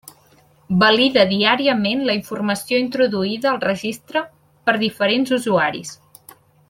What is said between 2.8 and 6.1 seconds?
introduïda al Registre pels diferents usuaris.